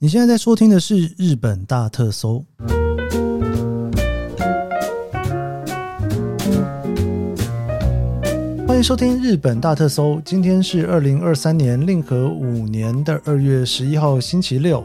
[0.00, 2.44] 你现在在收听的是日本大特搜，
[8.64, 10.22] 欢迎收听日本大特搜。
[10.24, 14.84] 今天是二零二三年令和五年的二月十一号，星期六。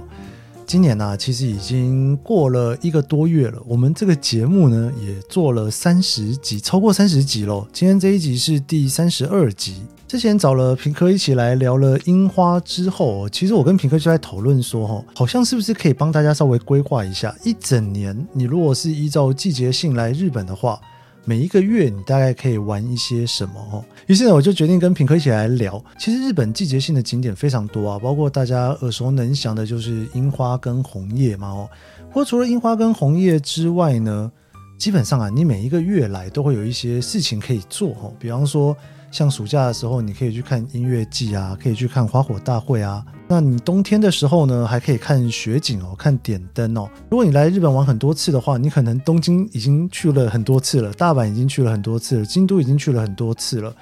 [0.73, 3.61] 今年呢、啊，其实已经过了一个多月了。
[3.67, 7.67] 我们这个节目呢，也做了三十集，超过三十集喽。
[7.71, 9.83] 今天这一集是第三十二集。
[10.07, 20.81] 之前找了平科一起来聊了樱花之后，其实我跟平科就在讨论说，哈，好像是不是可以帮大家稍微规划一下，一整年你如果是依照季节性来日本的话，
[21.25, 23.53] 每一个月你大概可以玩一些什么？
[23.71, 25.83] 哦，于是呢，我就决定跟平科一起来聊。
[25.97, 31.47] 其实日本季节性的景点非常多啊，包括大家耳熟能详的就是樱花跟红叶嘛。
[31.47, 31.69] 哦，
[32.09, 34.31] 不过除了樱花跟红叶之外呢，
[34.77, 37.89] 基本上啊，你每一个月来都会有一些事情可以做。
[38.01, 38.75] 哦，比方说。
[39.13, 43.05] 像暑假的时候，你可以去看音乐季啊，可以去看花火大会啊。
[43.27, 46.87] 那你冬天的时候呢，还可以看雪景哦，看点灯哦。
[47.09, 53.73] 如果你来日本玩很多次的话，你可能东京已经去了很多次了，大阪已经去了很多次了，京都已经去了很多次了。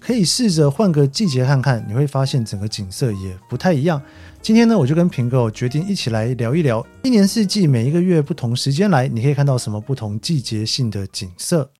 [0.00, 4.00] 可以试着换个季节看看，你会发现整个景色也不太一样。
[4.42, 11.70] 今天呢，我就跟平哥决定一起来聊一聊，一年四季每一个月不同时间来，你可以看到什么不同季节性的景色。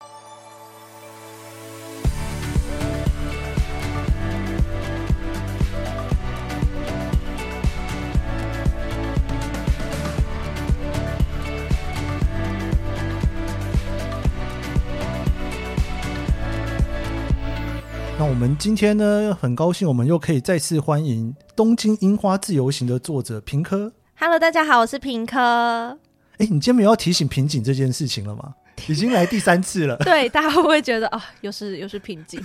[18.54, 23.92] 们今天呢，很高兴，我们又可以再次欢迎东京樱花自由行的作者平科。
[24.16, 25.40] Hello，大家好，我是平科。
[26.38, 28.54] 哎，你今天没有要提醒瓶颈这件事情了吗？
[28.86, 29.96] 已经来第三次了。
[30.06, 32.40] 对，大家会不会觉得啊，又是又是瓶颈？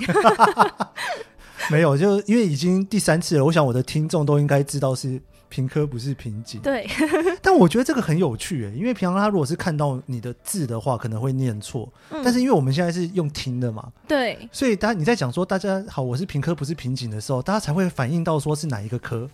[1.70, 5.22] 没有，就因为已经第三次了，我想我的听众都应该知道是。
[5.50, 6.88] 平科不是瓶颈，对，
[7.42, 19.28] 但我觉得这个很有趣诶，因为平常他如果是看到你的字的话，可能会念错，嗯、但是因为我们现在是用听的嘛，对，所以大家你在讲说大家好，我是平科不是瓶颈的时候，大家才会反应到说是哪一个科。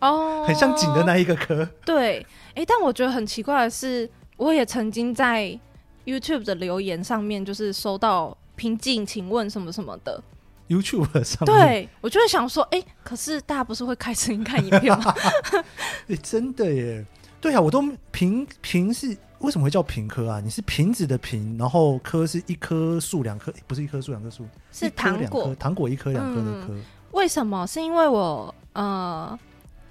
[0.00, 5.58] 哦， 很像井的那一个科，对，哎，但我觉得很奇怪的是，我也曾经在
[6.04, 10.22] YouTube 的留言上面就是收到瓶颈，请问什么什么的。
[10.72, 15.14] YouTube 上面，对，我就会想说，哎、欸，可是大家不是会开声音看影片吗？
[15.52, 15.62] 哎、
[16.08, 17.04] 欸，真的耶，
[17.40, 20.40] 对啊，我都平平是为什么会叫平科啊？
[20.40, 26.82] 你是瓶子的瓶，然后科是一棵树两棵，不是一棵树两棵树，是糖果糖果一颗两颗的颗、嗯。
[27.12, 27.66] 为什么？
[27.66, 29.38] 是因为我呃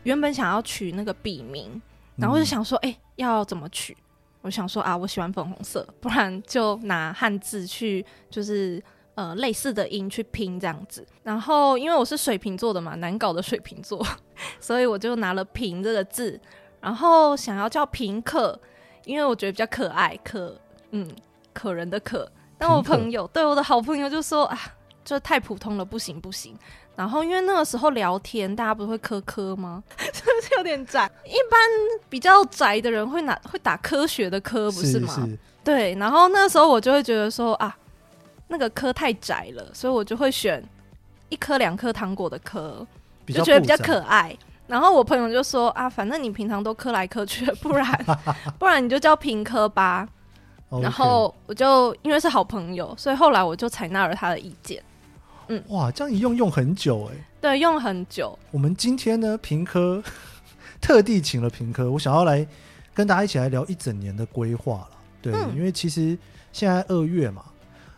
[0.03, 1.81] 原本想要取那个笔名，
[2.15, 3.95] 然后就想说，哎、欸，要怎么取？
[4.41, 8.83] 我想说啊，我喜欢粉红色，不然就拿汉字去，就是。
[9.15, 14.01] 呃，类似的音去拼这样子，然后因为我是水瓶座的嘛，难搞的水瓶座，
[14.59, 16.39] 所以我就拿了“平”这个字，
[16.79, 18.57] 然后想要叫平可，
[19.03, 20.57] 因为我觉得比较可爱，可
[20.91, 21.07] 嗯
[21.53, 22.31] 可人的可。
[22.57, 24.57] 但我朋友对我的好朋友就说啊，
[25.03, 26.57] 这太普通了，不行不行。
[26.95, 29.83] 然后因为那个时候聊天，大家不是会科科吗？
[29.97, 31.09] 是不是有点窄？
[31.25, 31.59] 一般
[32.07, 35.13] 比较窄的人会拿会打科学的科，不是吗？
[35.15, 35.95] 是是对。
[35.95, 37.75] 然后那时候我就会觉得说啊。
[38.51, 40.61] 那个颗太窄了，所以我就会选
[41.29, 42.85] 一颗两颗糖果的颗，
[43.25, 44.37] 就觉得比较可爱。
[44.67, 48.05] 然后我朋友就说啊，反正你平常都磕来磕去，不然
[48.59, 50.07] 不然你就叫平科吧。
[50.81, 54.83] 然后我就因为是好朋友，所以后来我就采纳了他的意见。
[55.47, 57.23] 嗯，哇，这样一用用很久哎、欸。
[57.41, 58.37] 对，用很久。
[58.51, 60.03] 我们今天呢，平科
[60.79, 62.45] 特地请了平科，我想要来
[62.93, 64.89] 跟大家一起来聊一整年的规划了。
[65.21, 66.17] 对、嗯，因为其实
[66.51, 67.43] 现在二月嘛。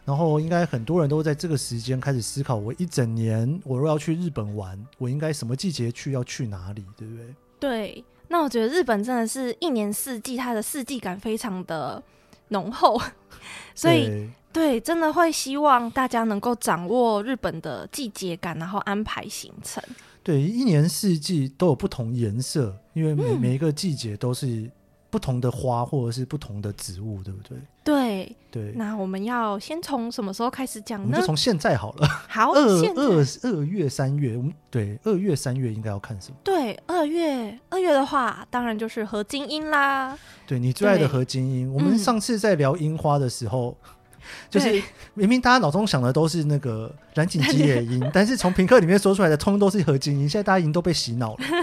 [0.06, 7.26] 然后应该很多人都在这个时间开始思考，我一整年我若要去日本玩，我应该什么季节去，要去哪里，对不对？
[7.60, 12.04] 对，那我觉得日本真的是一年四季，它的四季感非常的
[12.50, 13.00] 浓厚，
[13.74, 19.82] 所以对，对，真的会希望大家能够掌握日本的季节感，然后安排行程。
[20.22, 24.70] 对，一年四季都有不同颜色，因为每每一个季节都是。
[25.14, 27.56] 不同的花或者是不同的植物，对不对？
[27.84, 28.74] 对对。
[28.76, 31.06] 那我们要先从什么时候开始讲呢？
[31.06, 32.08] 我们就从现在好了。
[32.28, 32.60] 好，二
[32.96, 36.38] 二二月、三月，我们对二月、三月应该要看什么？
[36.44, 40.18] 对，二月二月的话，当然就是合金樱啦。
[40.48, 41.72] 对，你最爱的合金樱。
[41.72, 43.92] 我们上次在聊樱花的时候，嗯、
[44.50, 44.82] 就是
[45.14, 50.28] 明明大家脑中想的都是那个染井吉野樱， 但是从评课里面说出来的，通通都是合金樱。
[50.28, 51.40] 现在大家已经都被洗脑了。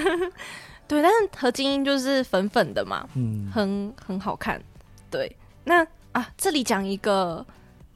[0.91, 4.61] 对，但是何金英就是粉粉的嘛，嗯，很很好看。
[5.09, 7.47] 对，那啊，这里讲一个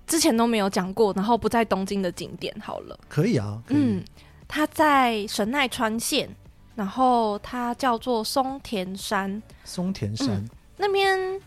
[0.07, 2.97] 之前都没有讲过，然后不在东京的景点好了。
[3.09, 3.75] 可以啊，以。
[3.75, 4.05] 嗯，
[4.47, 6.33] 它在神奈川县
[6.77, 9.43] 然后它叫做松田山。
[9.65, 11.41] 松田山、嗯、那边，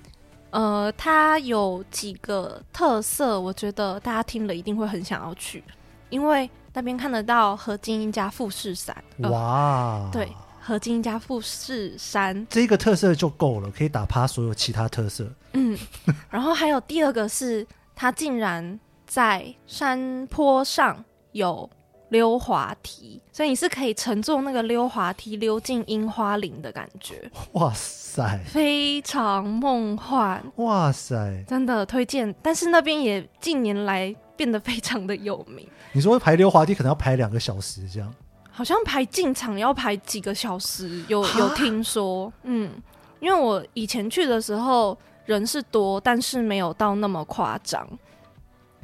[0.50, 5.64] 呃，它有几个特色，我觉得大家听了一定会很想要去，
[6.10, 8.94] 因为那边看得到何金英家富士山。
[9.20, 10.30] 哇、呃，对，
[10.68, 15.26] 河津樱加富士山这个特色就够了，可以打趴所有其他特色。
[15.54, 15.78] 嗯，
[16.30, 17.66] 然后还有第二个是，
[17.96, 21.70] 它竟然在山坡上有。
[22.10, 27.30] 溜滑梯，所以你是可以乘坐那个溜滑梯溜进樱花林的感觉。
[27.52, 30.42] 哇塞，非常梦幻！
[30.56, 32.34] 哇塞，真的推荐。
[32.42, 35.68] 但是那边也近年来变得非常的有名。
[35.92, 38.16] 你说排溜滑梯可能要排两个小时这样？
[38.58, 42.34] 好像排进场要排几个小时，有有听说？
[42.42, 42.72] 嗯，
[43.20, 47.88] 因为我以前去的时候人是多，但是没有到那么夸张。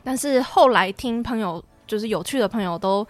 [0.03, 1.63] 但是后来听朋友。
[1.85, 3.05] 就是有趣的朋友都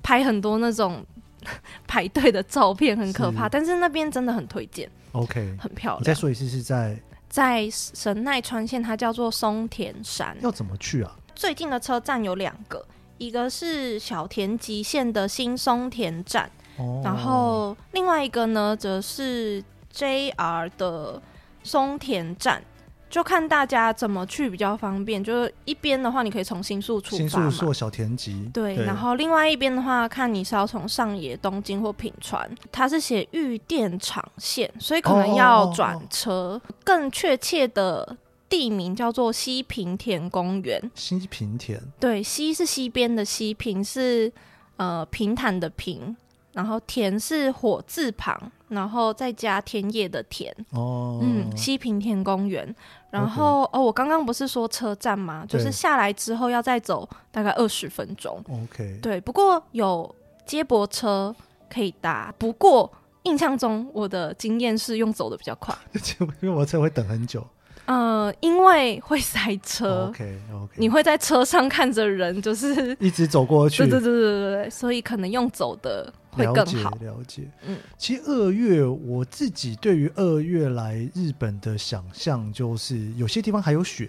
[0.00, 1.04] 拍很多那种
[1.88, 3.44] 排队的照片，很可怕。
[3.44, 6.00] 是但是那边真的很推荐，OK，很漂亮。
[6.00, 6.96] 你再说一次，是在
[7.28, 10.36] 在神奈川县，它叫做松田山。
[10.40, 11.14] 要怎么去啊？
[11.34, 12.82] 最近的车站有两个，
[13.22, 19.62] 一个是小田急线的新松田站，哦、然后另外一个呢，则是
[19.94, 21.22] JR 的
[21.62, 22.60] 松田站。
[23.08, 25.22] 就看大家怎么去比较方便。
[25.22, 28.50] 就是一边的话，你可以从新宿出发，新宿坐小田急。
[28.54, 32.50] 对，对然后另外一边的话，看你是要从上野、东京或品川。
[32.72, 36.32] 它是写御电场线，所以可能要转车。
[36.32, 38.16] 哦哦哦哦更确切的
[38.52, 40.78] 地名叫做西平田公园。
[40.94, 41.80] 西平田。
[41.98, 44.30] 对，西是西边的西，平是
[44.76, 46.14] 呃平坦的平，
[46.52, 48.38] 然后田是火字旁，
[48.68, 50.54] 然后再加田野的田。
[50.72, 51.18] 哦。
[51.22, 52.76] 嗯，西平田公园。
[53.10, 55.46] 然后.哦，我刚刚不是说车站吗？
[55.48, 58.38] 就是下来之后要再走大概二十分钟。
[58.50, 60.14] OK，对，不过有
[60.44, 61.34] 接驳车
[61.70, 62.34] 可以搭。
[62.36, 65.74] 不过印象中我的经验是用走的比较快，
[66.42, 67.46] 因为我车会等很久。
[67.92, 70.06] 呃，因为会塞车。
[70.08, 73.78] OK OK，你会在车上看着人，就是 一直走过去。
[73.78, 76.12] 对对对对对对，所以可能用走的。
[76.34, 76.90] 会更好。
[76.92, 77.42] 了解，了解。
[77.66, 84.08] 嗯，其实二月我自己对于二月来日本的想象就是有些地方还有雪，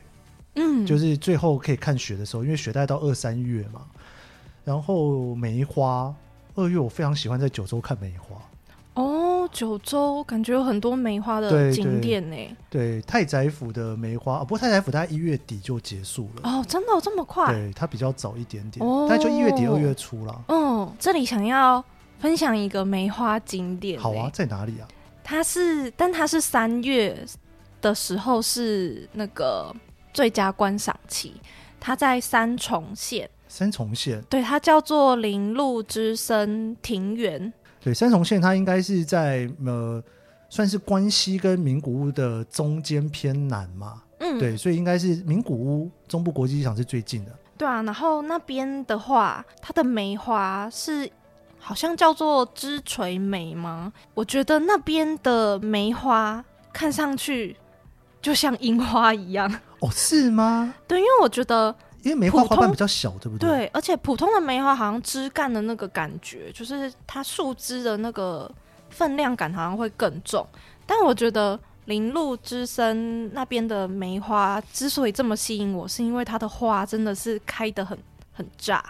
[0.56, 3.82] 嗯，就是最后可以看雪的时候，因为雪带到二三月嘛。
[4.64, 6.16] 然后梅花，
[6.56, 8.38] 二月我非常喜欢在九州看梅花。
[8.94, 9.04] 哦，
[9.54, 12.36] 九州感觉有很多梅花的景点呢。
[12.70, 16.42] 对，太宰府的梅花，不过太宰府大概一月底就结束了。
[16.44, 17.54] 哦，真的这么快？
[17.54, 20.44] 对，它比较早一点点，大概就一月底二月初了。
[20.50, 21.82] 嗯，这里想要。
[22.20, 24.00] 分享一个梅花景点。
[24.00, 24.88] 好啊，在哪里啊？
[25.26, 27.14] 它是，但它是三月
[27.82, 29.76] 的时候是那个
[30.14, 31.34] 最佳观赏期。
[31.82, 33.30] 它在三重县。
[33.50, 34.24] 三重县。
[34.30, 37.52] 对，它叫做林鹿之森庭园。
[37.84, 40.02] 对，三重县它应该是在呃，
[40.50, 44.02] 算是关西跟名古屋的中间偏南嘛。
[44.20, 47.32] 嗯，对，所以应该是名古屋中部国际机场是最近的。
[47.58, 51.12] 对啊，然后那边的话，它的梅花是。
[51.66, 53.94] 好像叫做枝垂梅吗？
[54.14, 56.44] 我觉得那边的梅花
[56.74, 57.56] 看上去
[58.22, 59.50] 就像樱花一样。
[59.80, 60.76] 哦，是吗？
[60.86, 63.50] 对，因为我觉得，因为梅花花瓣比较小，对不对？
[63.50, 68.50] 对，而且普通的梅花好像枝干的那个感觉，就是它树枝的那个
[68.90, 70.46] 分量感好像会更重。
[70.86, 77.98] 但我觉得林鹿之森那边的梅花之所以这么吸引我，是因为它的花真的是开得很
[78.34, 78.84] 很炸。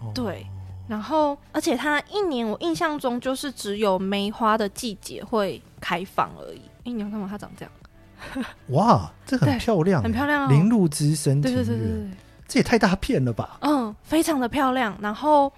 [0.00, 0.46] 哦、对。
[0.88, 6.60] 然后，而且它一年我印象中就是只有梅花的季节会开放而已。
[6.84, 7.28] 哎，你要干嘛？
[7.30, 8.44] 它长这样？
[8.70, 10.50] 哇，这很漂亮，很漂亮哦！
[10.50, 12.10] 铃鹿之森庭园，对对对对，
[12.50, 13.56] 这也太大片了吧？
[13.62, 14.94] 嗯，非常的漂亮。
[15.00, 15.50] 然后，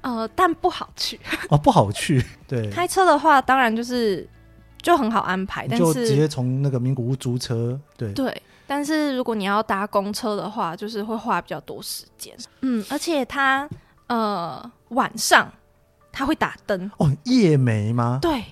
[0.00, 1.18] 呃，但不好去
[1.48, 2.22] 哦，不好去。
[2.48, 4.28] 对，开车的话，当然就是
[4.82, 7.80] 就很好安排，但是就直接从那个名古屋租车。
[7.96, 12.36] 对对，但是如果你要搭公车的话，就是会花比较多时间。
[12.60, 13.68] 嗯，而且它。
[14.08, 15.50] 呃，晚上
[16.10, 18.18] 它会打灯哦，夜梅吗？
[18.20, 18.44] 对，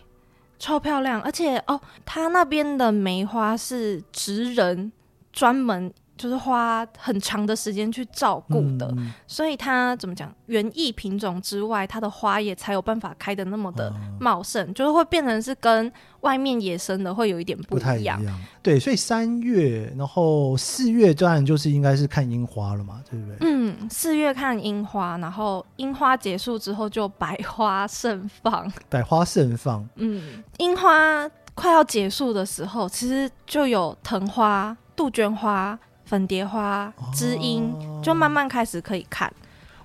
[0.59, 4.91] 超漂亮，而且哦，它那边的梅花是职人
[5.35, 5.93] 专门。
[6.21, 10.31] 就是花很长的时间去照顾的，嗯、所以它怎么讲？
[10.47, 17.59] 园艺品种之外，它的花也才有办法开的那么的茂盛，嗯、就是会变成是跟外面野生的会有一点。
[17.63, 18.21] 不太一样。
[18.63, 23.37] 对，所以三月，然后四月当然就是应该是看樱花了嘛，对不对？
[23.41, 28.71] 嗯，四月看樱花，然后樱花结束之后就百花盛放。
[28.91, 29.89] 百花盛放。
[29.95, 35.79] 嗯，樱花快要结束的时候，其实就有藤花、杜鹃花。
[36.11, 39.33] 粉蝶花、知音，就慢慢开始可以看。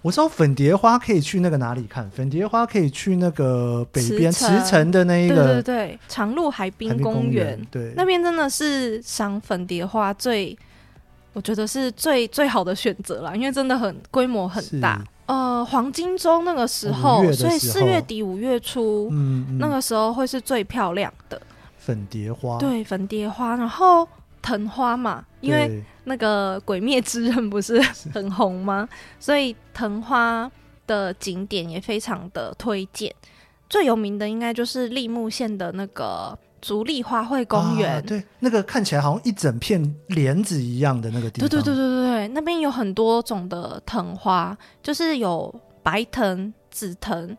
[0.01, 2.09] 我知道粉蝶花可以去那个哪里看？
[2.09, 10.57] 粉蝶花可以去那个北边慈慈城的那一个，对对对，长鹿海滨公园，对，那边真的是赏粉蝶花最，
[11.33, 14.99] 我觉得是最最好的选择了，因为真的很规模很大。
[15.27, 21.39] 呃，黄金周那个时候，哦、所以四月底五月初，嗯，嗯，那个时候会是最漂亮的
[21.77, 22.57] 粉蝶花。
[22.57, 24.07] 对，粉蝶花，然后
[24.41, 27.81] 藤花嘛，因为那个《鬼灭之刃》不是
[28.13, 28.87] 很红吗？
[29.19, 30.49] 所以藤花
[30.87, 33.13] 的景点也非常的推荐。
[33.69, 36.37] 最有名的应该就是立木县的那个。
[36.61, 41.47] 竹立花卉公园、啊，对，那个看起来好像一整片莲子一样的那个地方。
[41.47, 47.37] 对对对对对对，那边有很多种的藤花，就是有白藤、紫藤、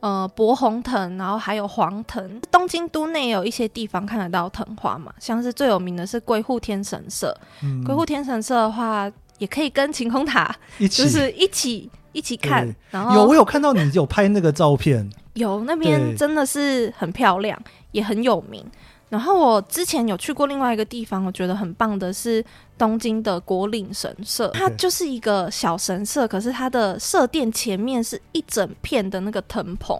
[0.00, 2.40] 呃薄红藤，然后还有黄藤。
[2.50, 7.36] 东京都内有一些地方看得到藤花嘛，像是最有名的是龟户天神社。
[7.62, 12.68] 嗯、龟户天神社的话，也可以跟晴空塔一起，就是一起一起看。
[12.90, 17.58] 然后有我有看到你有拍那个照片， 有那边真的是很漂亮。
[17.92, 18.62] 也很有名。
[19.10, 22.44] 然后我之前有去过另外一个地方，我觉得很棒的是
[22.76, 24.48] 东京的国岭神社。
[24.48, 29.98] 它就是一个小神社，可是它的社殿前面是一整片的那个藤棚，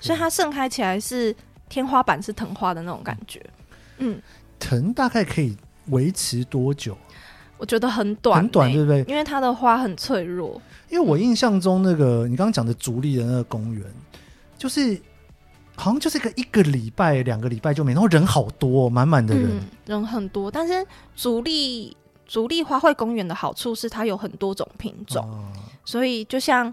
[0.00, 1.34] 所以它盛开起来是
[1.70, 3.40] 天花板是藤花的那种感觉。
[3.96, 4.20] 嗯，
[4.58, 6.94] 藤大概可以维持多久？
[7.56, 9.02] 我觉得很短，很短，对不对？
[9.08, 10.60] 因为它的花很脆弱。
[10.90, 13.82] 因为我印象中那个你刚刚讲的竹立的那个公园，
[14.58, 15.00] 就是。
[15.80, 20.50] 好像就是个一个礼拜、两个礼拜就没，然后人好多，满满的人、嗯，人很多。
[20.50, 21.96] 但是竹立
[22.26, 25.48] 竹立花卉公园的好处是它有很多种品种，啊、
[25.82, 26.72] 所以就像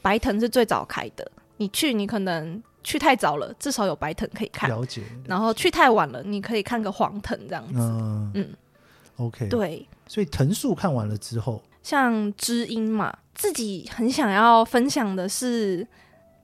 [0.00, 4.70] 白藤是最早开的，你去你可能去太早了，至少有白藤可以看。
[4.70, 5.02] 了解。
[5.26, 7.80] 然后去太晚了，你可以看个黄藤这样子。
[7.80, 8.48] 嗯，嗯
[9.16, 9.48] ，OK。
[9.48, 15.84] 对，所以藤树看完了之后，像知音嘛，自己很想要分享的是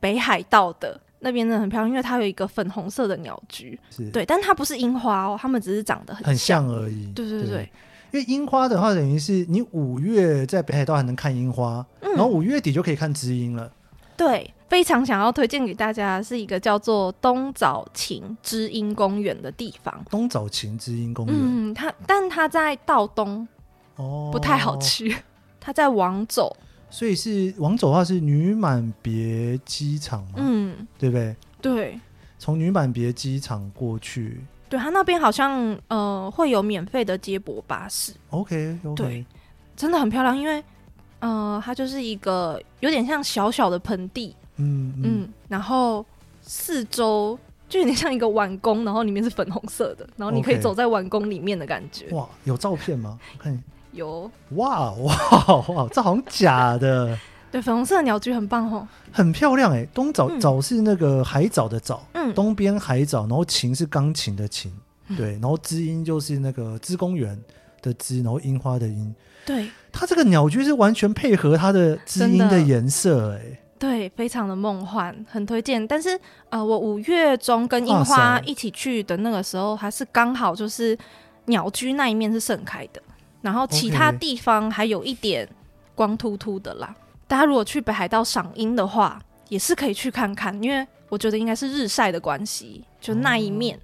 [0.01, 1.01] 北海道的。
[1.21, 3.79] 那边真的很漂亮，因为它有一个粉红色的鸟居，
[4.13, 7.13] 对，但它不是樱花哦，它们只是长得很像，很像而已。
[7.13, 7.73] 对对对，对，
[8.13, 13.71] 因为樱花的话，等于是你五月在北海道还能看樱花，嗯、然后五月底就可以看知音了。
[14.17, 20.05] 对，非常想要推荐给大家是一个叫做东早晴知音公园的地方。
[20.11, 23.47] 东早晴知音公园，嗯，它但它在道东，
[23.97, 25.17] 哦，不太好去，
[25.61, 26.57] 它在往走。
[26.91, 30.35] 所以是往走的话是女满别机场嘛？
[30.37, 31.37] 嗯，对不对？
[31.63, 32.01] 对，
[32.39, 38.13] 从女满别机场过去，对，他那边好像呃会有免费的接驳巴士。
[38.31, 38.95] OK，, okay.
[38.95, 39.27] 对，
[39.77, 40.63] 真的很漂亮，因为
[41.21, 46.05] 呃它就是一个有点像小小的盆地，嗯嗯，嗯，然后
[46.43, 52.09] 四周就有点像一个碗宫，然后里面是粉红色的，然后你可以走在碗宫里面的感觉。
[52.11, 53.19] 哇，有照片吗？
[53.39, 53.63] 我看。
[53.93, 55.15] 有哇哇
[55.69, 55.89] 哇！
[55.93, 57.19] 这好像假的。
[57.51, 59.85] 对，粉红色的鸟居很棒哦，很漂亮哎。
[59.93, 64.73] 东早早、嗯、是那个海藻的藻，嗯，东边海藻，然后琴是钢琴的琴，
[65.09, 67.37] 嗯、对，然后知音就是那个知公园
[67.83, 69.13] 的知，然后樱花的樱，
[69.45, 75.85] 对，它这个鸟居是完全配合它的知音的颜色哎，对，非常的梦幻，很推荐。
[75.85, 76.17] 但是
[76.51, 80.97] 呃，我五月中跟樱花一起去的那个时候，还是刚好就是
[81.47, 83.03] 鸟居那一面是盛开的。
[83.43, 85.49] 然后其他地方还有一点
[85.95, 86.95] 光秃秃的啦。
[87.27, 93.79] 大家如果去北海道赏樱的话，也是可以去看看，因为我觉得应该是日晒的关系，就那一面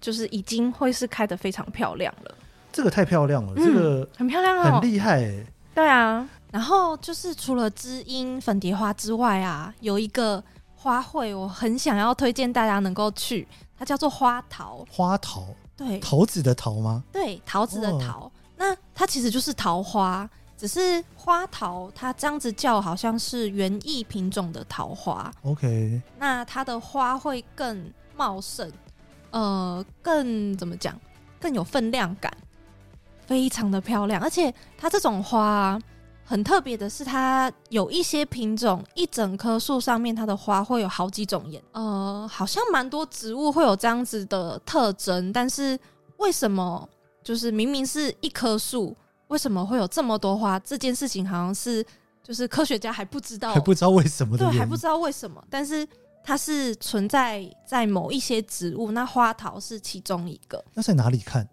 [0.00, 2.34] 就是已经会是开的非常漂亮了。
[2.72, 5.46] 这个太漂亮了，嗯、这个很漂亮哦，很厉害哎。
[5.74, 10.42] 对啊，然后就是除了知音粉蝶花之外啊，有一个
[10.76, 14.86] 花卉我很想要推荐大家能够去，它叫做花桃。
[14.90, 17.02] 花桃，对，桃子的桃吗？
[17.10, 18.20] 对，桃子的桃。
[18.26, 18.32] 哦
[18.62, 25.28] 那它其实就是桃花，只是花桃，它这样子叫好像是园艺品种的桃花。
[25.42, 28.70] OK，那它的花会更茂盛，
[29.32, 30.96] 呃，更怎么讲，
[31.40, 32.32] 更有分量感，
[33.26, 34.22] 非常的漂亮。
[34.22, 35.80] 而且它这种花啊，
[36.24, 45.76] 很特别的是，它有一些品种，一整棵树上面它的花会有好几种颜，呃，好像蛮多植物会有这样子的特征，但是
[46.18, 46.88] 为什么？
[47.22, 48.96] 就是明明是一棵树，
[49.28, 50.58] 为什么会有这么多花？
[50.60, 51.84] 这件事情好像是
[52.22, 54.44] 就是科学家还不知道，还不知道为什么的。
[54.44, 55.42] 对，还不知道为什么。
[55.48, 55.86] 但是
[56.24, 60.62] 它是存在在某一些植物，那花桃是其中一个。
[60.74, 61.48] 那在哪里看？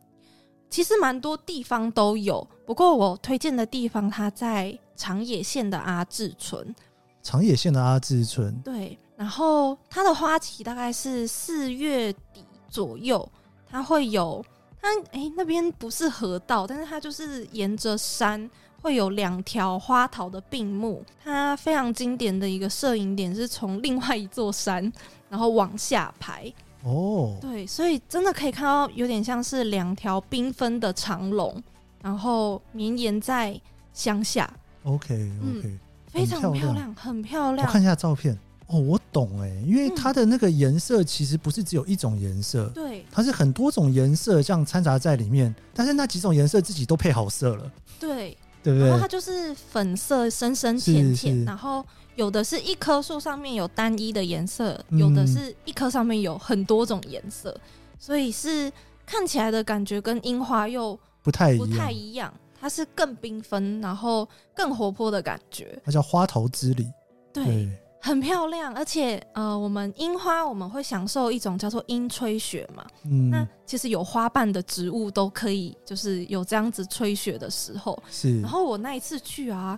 [0.70, 6.76] 其实蛮多地方都有，不过我推荐的地方它在长野县的阿志村。
[7.24, 8.98] 长野县的阿志村，对。
[9.16, 13.30] 然后它的花期大概是四月底左右，
[13.70, 14.44] 它会有。
[14.82, 18.50] 它哎、欸，那边不是河道，但是它就是沿着山
[18.82, 21.04] 会有两条花桃的并木。
[21.24, 24.92] 它非常经典的一个摄影点是从另外一座山，
[25.30, 26.52] 然后往下拍。
[26.84, 31.62] 哦，对，所以真的可以看到有点像是两条缤纷的长龙，
[32.02, 33.60] 然后绵延在
[33.94, 34.50] 乡下。
[34.84, 37.68] OK OK，嗯，非常漂亮，很漂亮。
[37.68, 38.40] 我看一下照片。
[38.70, 48.88] 哦，我懂哎，因为它的那个颜色其实不是只有一种颜色，对、嗯，它是很多种颜色这样掺杂在里面，但是那几种颜色自己都配好色了，对，对不对？
[48.88, 51.84] 然后它就是粉色深深浅浅，然后
[52.16, 57.62] 有的是一棵树上面有单一的颜色，有的是一棵上面有很多种颜色，嗯、
[57.98, 58.72] 所以是
[59.04, 66.88] 看起来的感觉跟樱花又不太不太一样，它是更缤纷，然后更活泼的感觉，它叫花头之礼，
[67.34, 67.68] 对。
[68.02, 72.86] 对很漂亮，而且呃，我们樱花我们会享受一种叫做樱吹雪嘛。
[73.04, 78.02] 嗯，那其实有花瓣的植物都可以，就是有这样子吹雪的时候。
[78.10, 78.40] 是。
[78.42, 79.78] 然后我那一次去啊，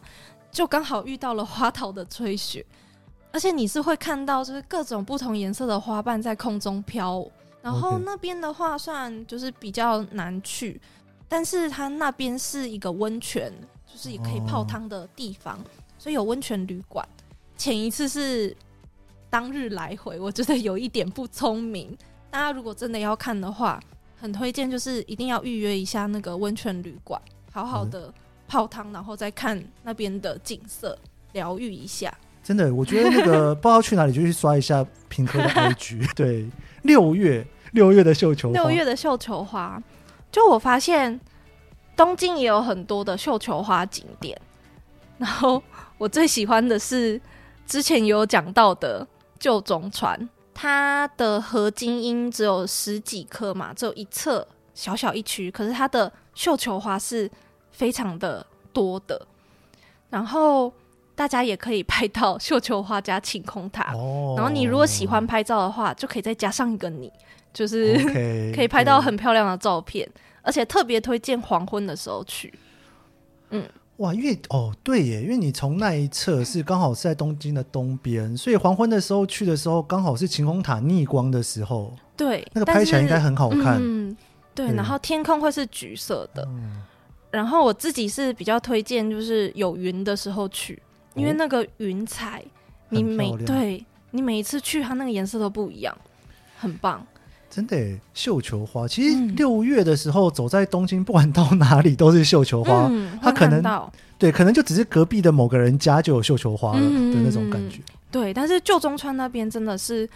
[0.51, 2.65] 就刚好遇到了花桃的吹雪，
[3.31, 7.25] 而且你是会看到就是各种不同颜色的花瓣在空中飘。
[7.61, 10.81] 然后那边的话算就是比较难去，
[11.27, 13.53] 但是它那边是一个温泉，
[13.85, 15.65] 就是也可以泡汤的地方，哦、
[15.97, 17.07] 所以有温泉旅馆。
[17.61, 18.57] 前一次是
[19.29, 21.95] 当日来回，我觉得有一点不聪明。
[22.31, 23.79] 大家如果真的要看的话，
[24.19, 28.11] 很推荐，就是一定要预约一下那个温泉旅馆，好好的
[28.47, 30.97] 泡汤，然后再看那边的景色，
[31.33, 32.11] 疗愈一下。
[32.43, 36.15] 真的，我觉得那个不知道去哪里就去刷一下平科的 IG。
[36.15, 36.49] 对，
[36.81, 39.79] 六月六月的绣球花，六月的绣球花，
[40.31, 41.21] 就我发现
[41.95, 44.35] 东京也有很多的绣球花景点，
[45.19, 45.61] 然后
[45.99, 47.21] 我最喜欢的是。
[47.71, 49.07] 之前有讲到的
[49.39, 57.31] 旧中船，它的合金樱只有十几颗嘛，只有一侧小小一区，可是它的绣球花是
[57.71, 59.25] 非常的多的。
[60.09, 60.69] 然后
[61.15, 63.93] 大家也可以拍到绣球花加晴空塔。
[63.93, 64.33] 哦。
[64.35, 67.09] 然后你如果喜欢拍照的话，就可以再加上一个你，
[67.53, 67.95] 就是、
[68.53, 70.05] 可以拍到很漂亮的照片，
[70.41, 72.53] 而且特别推荐黄昏的时候去。
[73.51, 73.65] 嗯。
[74.01, 81.93] 哇，因为哦，对耶，因为你从那一侧是刚好是在东京的东边，所以黄昏的时候去的时候，刚好是晴空塔逆光的时候。
[82.17, 83.77] 对，那个拍起来应该很好看。
[83.79, 84.15] 嗯，
[84.55, 86.43] 对，对，然后天空会是橘色的。
[86.47, 86.81] 嗯。
[87.29, 90.81] 然后我自己是比较推荐，就是有云的时候去，
[91.13, 92.43] 因为那个云彩，
[92.89, 95.95] 你每对你每一次去，它那个颜色都不一样，
[96.57, 97.05] 很棒。
[97.51, 102.87] 真的，绣球花其实六月的时候，走在东京，不管到哪里都是绣球花。
[102.89, 103.61] 嗯、它可能
[104.17, 107.79] 对，可能就只是隔壁的某个人家就有绣球花了的那种感觉。
[107.79, 110.09] 嗯、对，但是旧中川那边真的是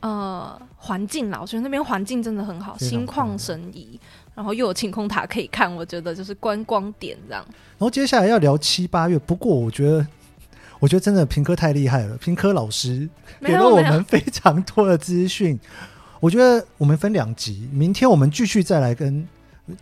[0.00, 4.00] 呃环境啦，我觉得那边环境真的很好，心旷神怡，
[4.34, 7.44] 然后又有晴空塔可以看，我觉得就是观光点这样。
[7.50, 10.06] 然后接下来要聊七八月，不过我觉得，
[10.80, 13.06] 我觉得真的平科太厉害了，平科老师
[13.40, 15.60] 给了我们非常多的资讯。
[16.22, 19.26] 我觉得我们分两集，明天我们继续再来跟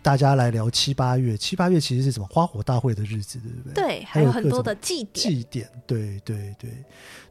[0.01, 1.37] 大家来聊七八月。
[1.37, 3.73] 七八月其实是什么花火大会的日子，对不对？
[3.75, 5.13] 对，还有很多的祭典。
[5.13, 6.71] 祭典，对对对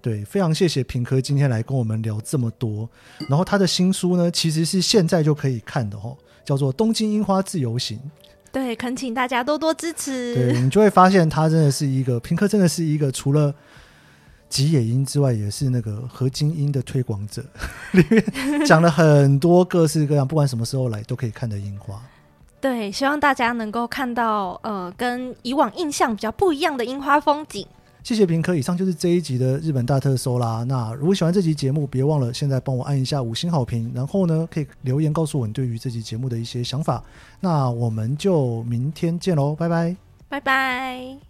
[0.01, 2.89] 对，非常谢谢平科今天来跟我们聊这么多。
[3.29, 7.99] 然后他的新书呢，其实是现在就可以看的哦，叫做《东京樱花自由行》。
[8.53, 10.37] 对，恳请大家多多支持。
[10.37, 13.53] 对，你就会发现他真的是一个平科，真的是一个除了。
[14.51, 17.43] 吉野樱之外，也是那个合金樱的推广者，
[17.93, 18.23] 里面
[18.67, 21.99] 讲了很多各式各样，不管什么时候来都可以看的樱花。
[22.61, 27.67] 对，希望大家能够看到呃，跟以往印象比较不一样的樱花风景。
[28.03, 30.65] 谢谢平科，以上就是这一集的日本大特搜啦。
[30.67, 37.03] 那如果喜欢这集节目，别忘了现在帮我按一下五星好评，然后呢，可以留言告诉我你对于这集节目的一些想法。
[37.41, 39.97] 那我们就明天见喽，拜拜，
[40.29, 41.30] 拜拜。